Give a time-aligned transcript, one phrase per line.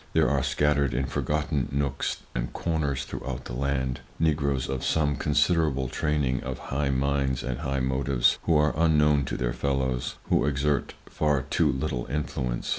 [0.13, 5.89] There are scattered in forgotten nooks and corners throughout the land, Negroes of some considerable
[5.89, 10.95] training, of high minds, and high motives, who are unknown to their fellows, who exert
[11.07, 12.69] far too little influence.